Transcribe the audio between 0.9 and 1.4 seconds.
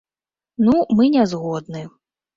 мы не